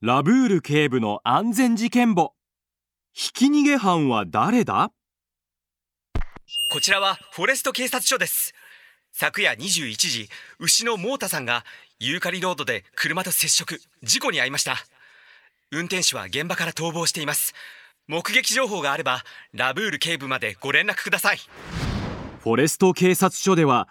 [0.00, 2.34] ラブール警部の安全事件簿。
[3.12, 4.90] ひき逃げ犯は誰だ？
[6.72, 8.54] こちらはフォレスト警察署です。
[9.12, 11.64] 昨夜21時牛のモータさんが
[12.00, 14.78] ユーカリロードで車と接触事故に遭いました。
[15.70, 17.54] 運転手は現場から逃亡しています。
[18.08, 19.22] 目撃情報があれば
[19.52, 21.38] ラブール警部までご連絡ください
[22.42, 23.86] フォレスト警察署では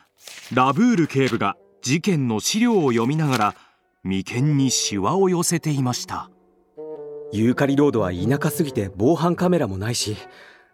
[0.51, 3.55] ラブール警部が事件の資料を読みながら
[4.01, 6.31] 眉間にシワを寄せていました。
[7.31, 10.17] ユーカリロードは田舎すぎて防犯カメラもないし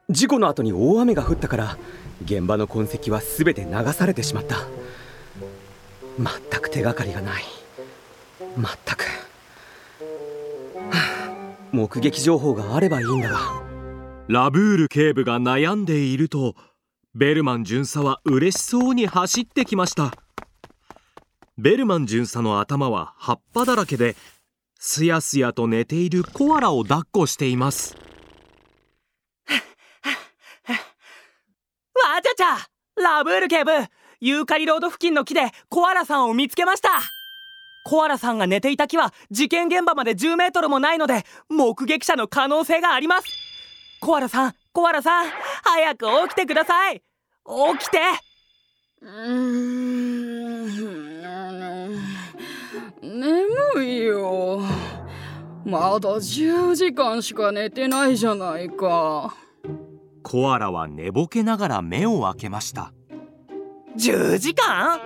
[0.09, 1.77] 事故の後に大雨が降ったから
[2.23, 4.55] 現場の痕跡は全て流されてしまった。
[6.17, 7.43] 全く手がかりがない。
[8.39, 8.69] 全く、
[10.79, 13.39] はあ、目撃情報があればいいんだが。
[14.29, 16.55] ラブール警部が悩んでいると
[17.15, 20.11] ベルマン巡査は嬉しそうに走ってきました。
[21.57, 24.17] ベルマン巡査の頭は葉っぱだらけで
[24.77, 27.95] すやすやと寝ているコアラを抱っこしています。
[30.67, 32.57] わちゃちゃ
[33.01, 33.71] ラブール警部
[34.19, 36.89] ユーカリロード付近の木でコアラさんを見つけました。
[37.85, 43.27] コアラさんが寝ていた木は事件現場まで10メートルもないので目撃者の可能性があります。
[44.01, 45.44] コアラさんコアラさん。
[45.65, 47.01] 早く起きてください。
[47.77, 47.99] 起きて。
[49.01, 50.45] うーん。
[53.01, 54.61] 眠いよ。
[55.65, 59.35] まだ10時間しか寝てないじゃないか。
[60.21, 62.93] コアラは寝ぼけながら目を開けました。
[63.97, 64.99] 10時間？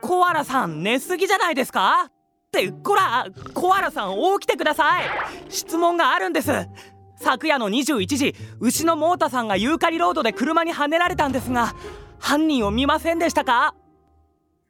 [0.00, 2.06] コアラさん寝すぎじゃないですか？
[2.08, 2.12] っ
[2.52, 5.04] てこらコアラさん起きてください。
[5.48, 6.50] 質問があるんです
[7.24, 11.74] 昨夜の21時牛のモータさんがユーカリロードで車にはねられたんですが
[12.18, 13.74] 犯人を見ませんでしたか？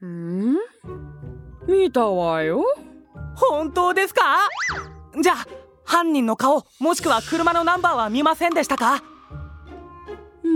[0.04, 0.54] ん？
[1.66, 2.64] 見たわよ。
[3.34, 4.38] 本当ですか？
[5.20, 5.46] じゃあ
[5.84, 9.02] 犯人の顔もしくは車のナンバーは見ませんでしたか？
[10.44, 10.50] うー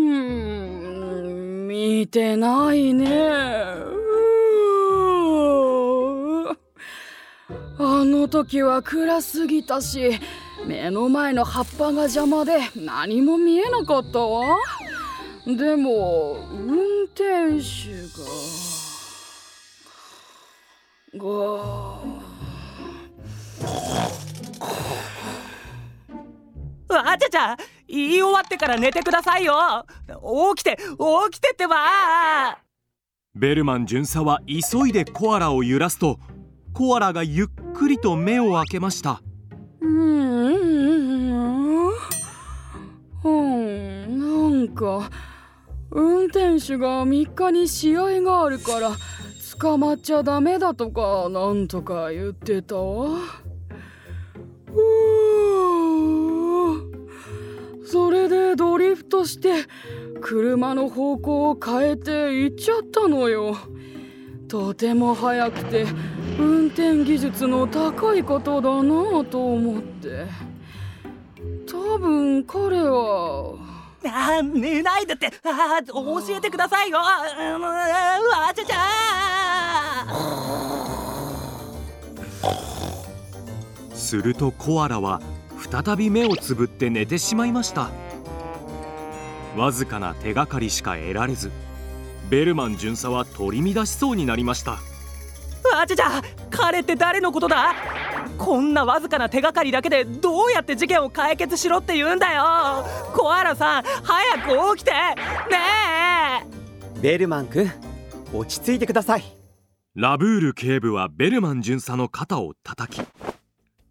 [1.64, 3.08] ん見てないね。
[7.80, 10.18] あの時は暗すぎたし
[10.68, 14.58] 目の前の葉っぱが邪魔で何も見えなかったわ。
[15.46, 17.96] でも運転手
[21.16, 21.26] がが
[27.02, 27.56] わちゃちゃ
[27.88, 29.86] 言い終わってから寝てくださいよ。
[30.54, 30.84] 起きて起
[31.30, 32.58] きてってば。
[33.34, 36.18] ベルマン巡査は急いでコアラを揺らすと
[36.74, 39.22] コアラがゆっくりと目を開けました
[44.78, 45.10] か。
[45.90, 48.90] 運転手が3日に試合があるから
[49.58, 53.08] 捕まっちゃダメだとかなんとか言ってたわ。
[54.70, 54.78] う
[57.86, 59.64] それでドリフトして
[60.20, 63.56] 車の方向を変えて行っちゃったのよ。
[64.46, 65.86] とても速くて
[66.38, 70.26] 運転技術の高いことだなと思って。
[71.66, 75.32] 多分彼はあ寝ないでって。
[75.44, 76.98] あ教えてくださいよ。
[77.00, 77.22] あ
[77.54, 79.78] あわちゃちゃ
[83.94, 85.20] するとコアラは
[85.70, 87.90] 再び目をつぶって寝てしまいました
[89.54, 91.50] わずかな手がかりしか得られず
[92.30, 97.74] ベルマン巡査は取り乱しそうになりましたわちゃちゃ彼って誰のことだ
[98.38, 102.86] こんなわずかな手がかりだけでどうやって事件を解決しろって言うんだよ。
[103.12, 104.92] コアラさん早く起きて。
[104.92, 105.08] ね
[106.44, 107.00] え。
[107.00, 107.70] ベルマン君
[108.32, 109.24] 落ち着いてください。
[109.94, 113.04] ラブール警部はベルマン巡査の肩を叩き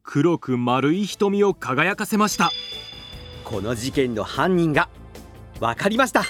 [0.02, 2.50] 黒く丸い瞳を輝かせました。
[3.44, 4.90] この事件の犯人が。
[5.60, 6.24] 分かりました。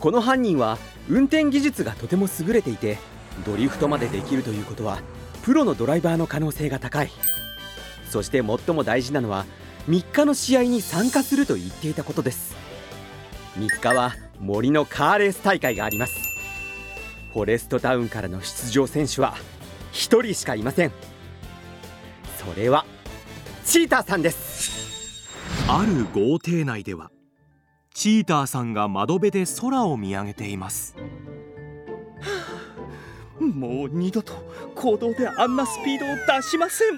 [0.00, 0.78] この犯人は
[1.08, 2.98] 運転技術がとても優れていて
[3.46, 4.98] ドリフトまでできるということは
[5.42, 7.10] プロのドライバーの可能性が高い。
[8.08, 9.46] そして最も大事なのは
[9.88, 12.54] 3日の試合に参加すると言っていたことです。
[13.58, 16.14] 3日は森のカーレース大会があります。
[17.32, 19.34] フォレストタウンからの出場選手は
[19.92, 20.92] 1人しかいません。
[22.38, 22.84] それは
[23.64, 25.28] チーターさんです。
[25.68, 27.10] ある豪邸内では
[27.94, 30.96] チーターさんが窓辺で空を見上げています。
[33.42, 34.32] もう二度と
[34.74, 36.08] 行動であんなスピードを
[36.38, 36.96] 出しません。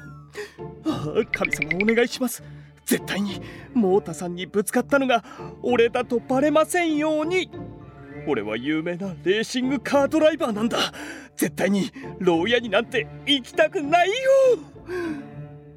[0.86, 2.42] ああ神様お願いします。
[2.84, 3.40] 絶対に
[3.72, 5.24] モータさんにぶつかったのが
[5.62, 7.50] 俺だとバレませんように。
[8.26, 10.78] 俺は有名なレーシングカードライバーなんだ。
[11.36, 14.14] 絶対に牢屋になんて行きたくないよ。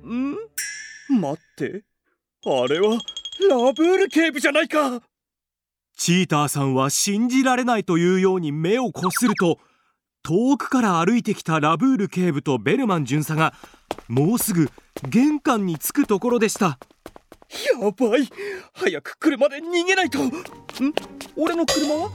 [0.06, 0.36] ん？
[1.20, 1.84] 待って。
[2.46, 2.98] あれは
[3.50, 5.02] ラブール警部じゃないか。
[5.98, 9.58] チーターさんは信じられないというように目をこすると
[10.28, 13.54] 遠くから歩いてきたラブール警部とベルマン巡査が
[14.10, 14.70] もうすぐ
[15.08, 16.78] 玄関に着くところでした。
[17.82, 18.28] やばい。
[18.74, 20.22] 早く車で逃げないと。
[20.22, 20.30] ん？
[21.38, 22.12] 俺の車は？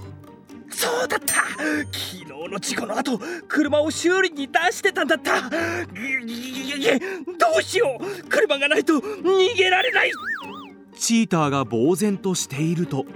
[0.68, 1.36] そうだった。
[1.36, 3.18] 昨日の事故の後
[3.48, 5.48] 車を修理に出してたんだった。
[5.48, 5.56] ど
[7.58, 8.28] うしよう。
[8.28, 10.12] 車がないと逃げられない。
[10.98, 13.06] チーターが呆然としていると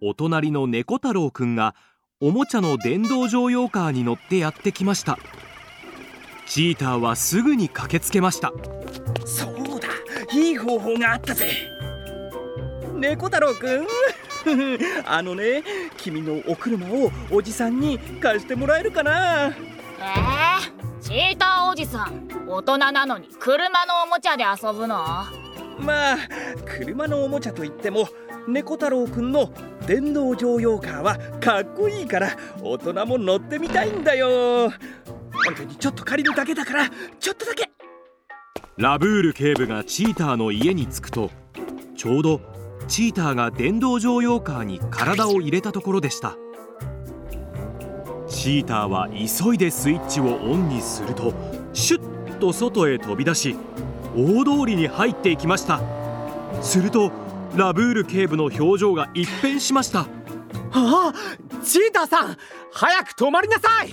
[0.00, 1.74] お隣の猫太郎くんが
[2.18, 5.18] おもちゃの電動乗用カーに乗ってやってきました。
[6.46, 8.54] チーターはすぐに駆けつけました。
[9.26, 9.88] そうだ
[10.32, 11.50] いい方法があったぜ。
[12.94, 13.86] 猫太郎くん。
[15.04, 15.62] あのね
[15.98, 19.48] 君のお車をおじさんに貸してもらえるかな。
[19.48, 25.04] えー、チーターおじさん大人なのに車のおもちゃで遊ぶの？
[25.78, 26.16] まあ
[26.64, 28.08] 車のおもちゃといっても
[28.46, 29.50] 猫太郎くんの
[29.86, 34.70] 電動乗用カーはかっこいいから大人も乗ってみたいんだよ。
[35.32, 37.70] 本当にちょっと借りるだけだからちょっとだけ。
[38.76, 41.30] ラブール警部がチーターの家に着くと
[41.96, 42.40] ちょうど
[42.88, 46.36] チーターが電動乗用カーに体を入れたところでした。
[48.28, 51.32] チーターは急いでスイッチをオンにすると
[51.72, 53.56] シュッと外へ飛び出し
[54.14, 55.80] 大通りに入っていきました。
[56.62, 57.10] すると
[57.54, 60.00] ラブール警部の表情が一変しました。
[60.00, 60.06] あ
[60.72, 61.14] あ
[61.64, 62.36] チーターさん
[62.72, 63.90] 早く止まりなさい。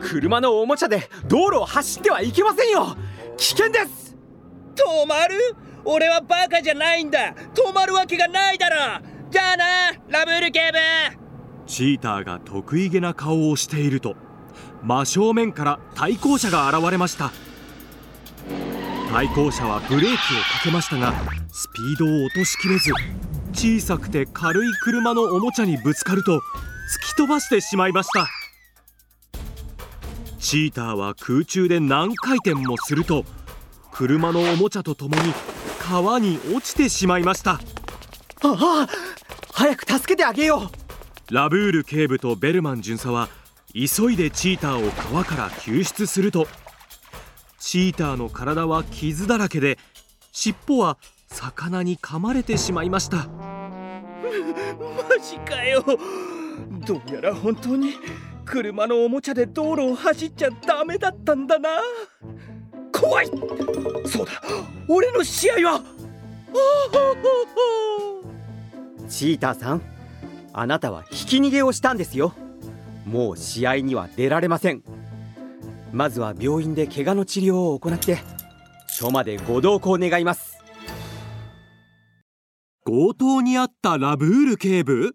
[0.00, 2.96] 車のおもちゃで道路を走ってはいけませんよ。
[3.36, 4.16] 危険です。
[4.74, 5.56] 止まる？
[5.84, 7.34] 俺はバカじゃないんだ。
[7.54, 9.04] 止まるわけがないだろ。
[9.30, 9.64] じゃあな
[10.08, 10.78] ラブール警部。
[11.66, 14.16] チーターが得意げな顔をしていると
[14.82, 17.30] 真正面から対向車が現れました
[19.12, 20.16] 対向車はブレーキをか
[20.64, 21.12] けましたが
[21.52, 22.92] スピードを落としきれず
[23.52, 26.40] 小さくて軽い車のおもちゃにぶつかると突
[27.14, 28.26] き飛ばしてしまいました。
[30.38, 33.24] チーターは空中で何回転もすると
[33.92, 35.34] 車のおもちゃとともに
[35.78, 37.52] 川に落ちてしまいました。
[37.52, 37.58] あ
[38.42, 38.88] あ
[39.52, 40.70] 早く助けてあげよ
[41.30, 41.34] う。
[41.34, 43.28] ラブール警部とベルマン巡査は
[43.74, 46.48] 急いでチーターを川から救出すると
[47.62, 49.78] チーターの体は傷だらけで
[50.32, 50.98] 尻尾は
[51.28, 53.28] 魚に噛まれてしまいました。
[53.28, 54.02] マ
[55.22, 55.84] ジかよ。
[56.84, 57.94] どうやら本当に
[58.44, 61.80] 車のおもちゃで道路を走っちゃダメだったんだな。
[62.92, 63.26] 怖い。
[64.06, 64.32] そうだ。
[64.88, 65.82] 俺の試合は。
[69.08, 69.82] チーターさん
[70.52, 72.34] あなたはひき逃げをしたんですよ。
[73.06, 74.82] もう試合には出られません
[75.92, 78.18] まずは病院で怪我の治療を行って
[78.88, 80.58] 署までご同行願います。
[82.84, 85.14] 強盗にあったラブール警部？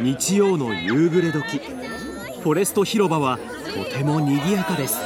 [0.00, 1.58] 日曜の夕暮れ時
[2.42, 4.98] フォレスト広場はとても賑やかです。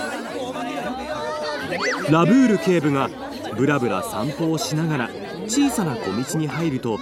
[2.11, 3.09] ラブール警部が
[3.57, 5.11] ブラブラ散歩をしながら
[5.47, 6.99] 小さな小道に入ると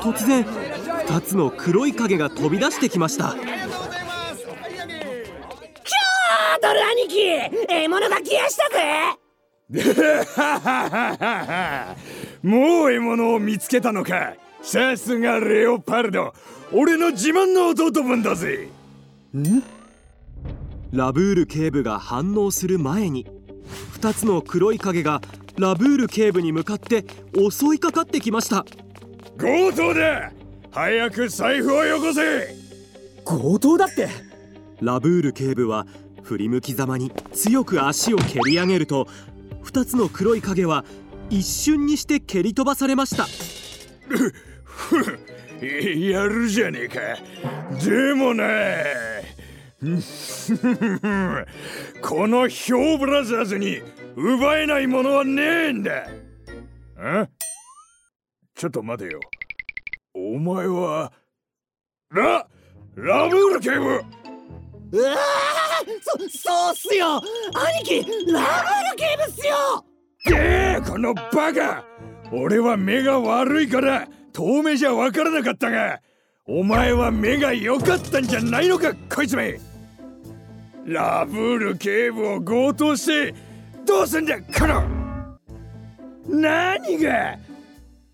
[0.00, 3.34] 突然2つの黒い影が飛び出してきました。
[6.60, 7.24] キャードル兄貴
[7.68, 9.16] 獲物が来やしたぜ。
[12.42, 14.34] もう獲物を見つけたのか。
[14.60, 16.34] さすがレオパルド。
[16.72, 18.68] 俺の自慢の弟分だぜ。
[19.34, 19.62] ん？
[20.92, 23.26] ラブール警部が反応する前に
[24.00, 25.22] 2つの黒い影が
[25.56, 28.66] ラブール警部に向かって襲いかかってきました。
[29.38, 30.30] 強盗だ。
[30.72, 32.54] 早く財布をよこせ。
[33.24, 34.08] 強盗だって。
[34.80, 35.86] ラブール警部は
[36.30, 39.08] 振り向きざまに強く足を蹴り上げると
[39.64, 40.84] 2つの黒い影は
[41.28, 43.26] 一瞬にして蹴り飛ばされました。
[45.60, 47.00] やるじゃねえか。
[47.84, 48.46] でもな。
[52.00, 53.82] このヒョーブラザーズに
[54.14, 56.06] 奪えないものはねえんだ。
[56.96, 57.26] あ？
[58.54, 59.18] ちょっと待てよ。
[60.14, 61.12] お前は
[62.10, 62.46] ラ
[62.94, 64.04] ラブール警部。
[64.92, 65.16] うわ
[66.02, 67.22] そそうっすよ。
[67.54, 68.40] 兄貴ラブー
[68.90, 69.84] ル警部っすよ。
[70.26, 71.84] げえこのバカ。
[72.32, 76.00] 俺は目が悪いから遠目じゃ分からなかったが
[76.46, 79.58] お前は目が良かったんじゃないのかこいつめ。
[80.84, 83.34] ラブール警部を強盗して
[83.84, 84.82] どうすんだこの。
[86.28, 87.36] 何が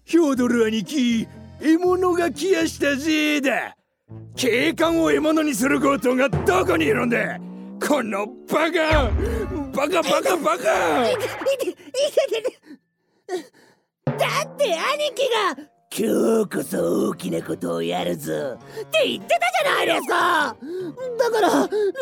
[0.04, 1.26] ヒョードル兄貴
[1.60, 3.76] 獲物が来やしたぜいだ。
[4.36, 7.38] 警官を獲物にする強盗がどこにいるんだ。
[7.80, 9.10] このバカ
[9.72, 10.64] バカバカバカ。
[14.04, 15.56] だって兄貴が
[15.98, 18.58] 今日こそ大きなことをやるぞっ
[18.90, 20.56] て言ってたじゃないですか。
[21.18, 21.48] だから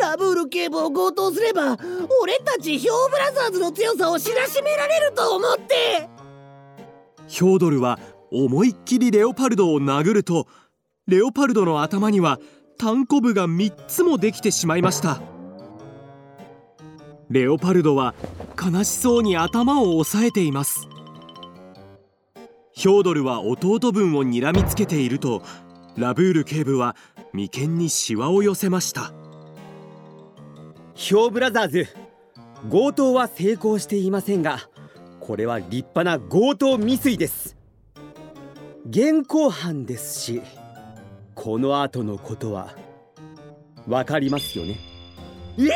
[0.01, 1.77] ラブール警部を強盗すれば
[2.21, 6.09] 俺たちヒョーブラザーズの強さを知らしめられると思って。
[7.27, 7.99] ヒョードルは
[8.31, 10.47] 思いっきりレオパルドを殴ると
[11.07, 12.39] レオパルドの頭には
[12.79, 15.21] 単コブが3つもできてしまいました
[17.31, 18.15] レオパルドは
[18.61, 20.89] 悲しそうに頭を押さえています。
[22.73, 25.43] ヒョードルは弟分を睨みつけていると
[25.97, 26.97] ラブール警部は
[27.33, 29.13] 眉間にシワを寄せました。
[30.95, 31.89] ヒョーブラザーズ
[32.71, 34.59] 強盗は成功していませんが
[35.21, 37.57] これは立派な強盗未遂です。
[38.89, 40.43] 現行犯ですし
[41.35, 42.75] この後のことは
[43.89, 44.79] わかりますよね？
[45.57, 45.75] いや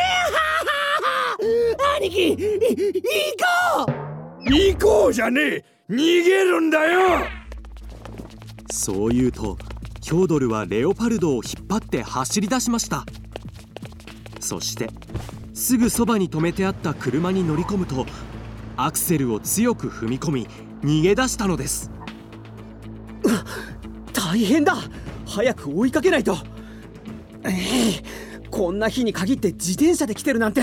[1.40, 2.58] 兄貴い行
[3.86, 3.92] こ
[4.40, 5.64] う行こうじゃねえ。
[5.88, 7.00] 逃げるんだよ。
[8.72, 9.56] そう言うと
[10.02, 13.04] ヒョードルはレオパルドを引っ張って走り出しました。
[14.40, 14.90] そして
[15.54, 18.04] すぐそばに止めてあった車に乗り込むと
[18.76, 20.48] アクセルを強く踏み込み
[20.82, 21.90] 逃げ出したのです。
[24.12, 24.76] 大変だ。
[25.24, 26.36] 早く追いかけないと。
[27.44, 28.02] ええ
[28.50, 30.62] こんな日に限って自転車で来てるなんて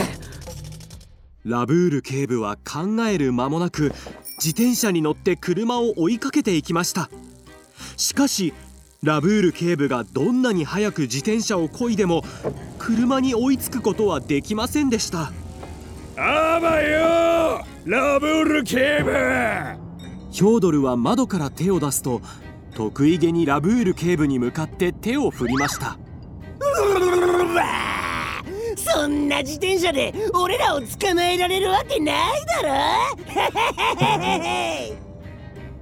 [1.46, 3.94] ラブール警部は考える間もなく
[4.38, 7.12] 自転車に乗って車を追いかけていきました。
[7.98, 8.52] しかし
[9.04, 12.24] ラブール警部がどんなに早く自転車を漕いでも
[12.80, 15.32] 車に追いつくことはできませんでした。
[16.18, 19.12] あばよラブール警部。
[20.32, 22.22] ヒョードルは窓から手を出すと
[22.74, 25.98] 得意げにラブール警部に向かって手を振りました
[28.96, 32.70] そんな自転車で俺らを捕まえられるわけないだろ。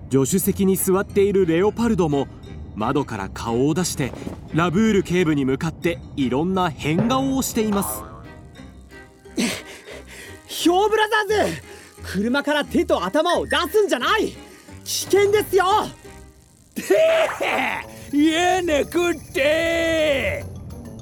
[0.25, 2.27] 助手席に座っているレオパルドも
[2.75, 4.11] 窓から顔を出して
[4.55, 8.03] ラブール警部に向かっていろんな変顔をしています。
[10.47, 11.61] ヒョーブラザーズ
[12.03, 14.33] 車から手と頭を出すんじゃない。
[14.83, 15.65] 危険ですよ。
[18.11, 20.43] やなこって。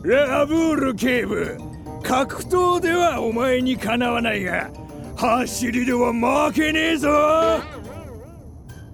[0.03, 1.70] ラブール警部
[2.03, 4.69] 格闘ではお前にかなわないが
[5.15, 7.09] 走りでは負けねえぞ。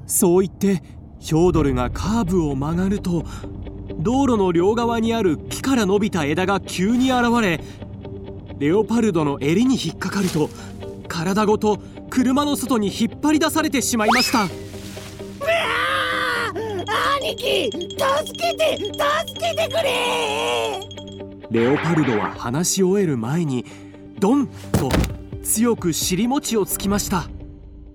[0.05, 0.81] そう言って
[1.19, 3.25] ヒョードルがカーブを曲がると
[3.99, 7.59] 道路の両側にある木から伸びた枝が急に現れ
[8.59, 10.49] レオパルドの襟に引っかかると
[11.07, 14.47] 体ごと車の外に引っ張り出されてしまいました。
[17.19, 17.81] 兄貴助
[18.33, 18.91] けて助
[19.39, 20.96] けてくれ
[21.49, 23.65] レオパルドは話し終える前に
[24.19, 24.89] ドンと
[25.43, 27.29] 強く尻餅をつきました。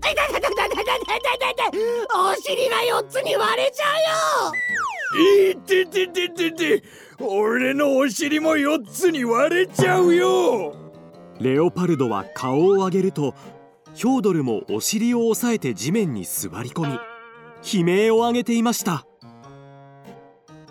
[0.01, 1.83] 痛い痛い痛い痛い痛い痛い痛い
[2.15, 4.51] お尻が4つに割れちゃ
[5.21, 6.83] うよいててててて
[7.19, 10.75] 俺のお尻も4つに割れちゃうよ
[11.39, 13.35] レオパルドは顔を上げると
[13.95, 16.95] ヒョードルもお尻を押さえて地面に座り込み
[17.81, 19.07] 悲鳴を上げていました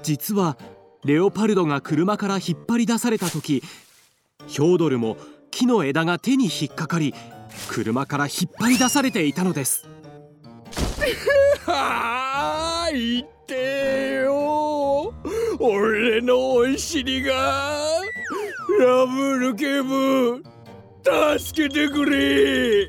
[0.01, 0.57] 実は
[1.03, 3.63] レオパルドが車から引っ張り出された時
[4.47, 5.17] ヒョードルも
[5.49, 7.13] 木の枝が手に引っかかり
[7.69, 9.87] 車から引っ張り出されていたのです。
[11.65, 15.13] はあ言ってよ。
[15.59, 17.33] 俺のお尻が
[18.79, 20.43] ラブール警部
[21.37, 22.87] 助けてくれ。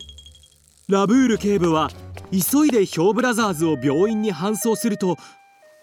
[0.88, 1.90] ラブール警部は
[2.30, 5.16] 急いでヒョーブラザーズを病院に搬送すると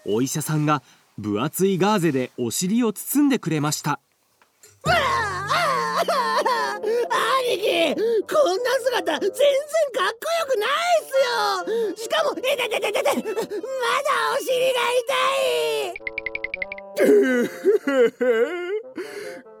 [0.06, 0.82] お医者さんが
[1.20, 4.00] 分厚いガーゼでお尻を包んでくれました。
[7.40, 10.68] 兄貴こんな姿全然かっこよくない
[11.02, 12.04] っすよ。
[12.04, 13.14] しかも痛い痛い痛い痛いまだ
[14.34, 15.14] お尻が痛
[15.56, 16.00] い。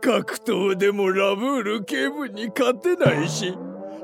[0.00, 3.54] 格闘でもラブール警部に勝てないし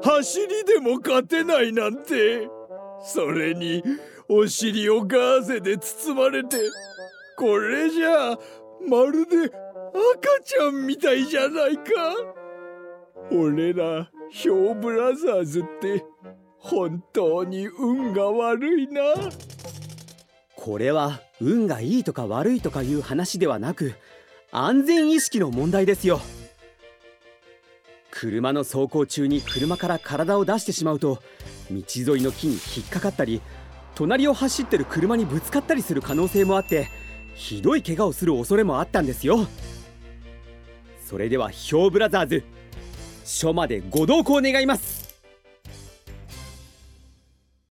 [0.03, 2.49] 走りでも勝てないなんて。
[3.05, 3.83] それに
[4.29, 6.57] お尻をガーゼで包まれて
[7.37, 8.39] これじゃあ
[8.89, 9.53] まるで赤
[10.43, 11.83] ちゃんみたいじゃないか。
[13.31, 16.05] 俺らヒョーブラザーズって
[16.59, 19.03] 本当に運が悪いな。
[20.57, 23.95] これは運がいいとか悪いとかいう話ではなく
[24.51, 26.21] 安全意識の問題ですよ。
[28.11, 31.19] 車の走行中に車から体を出してしまうと
[31.71, 31.83] 道
[32.15, 33.43] 沿いの木に引っかかったり
[33.95, 36.89] 隣を走ってる車にぶつかったりする可能性もあって
[37.37, 39.47] ひどい怪我をする恐れもあったんですよ。
[41.05, 42.45] それではヒョウブラザーズ
[43.25, 45.06] 署までご同行願います。